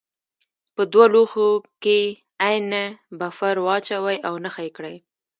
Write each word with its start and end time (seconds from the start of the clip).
په 0.75 0.81
دوه 0.91 1.05
لوښو 1.13 1.47
کې 1.83 1.99
عین 2.43 2.71
بفر 3.19 3.55
واچوئ 3.65 4.17
او 4.27 4.33
نښه 4.43 4.61
یې 4.65 4.71
کړئ. 4.77 4.95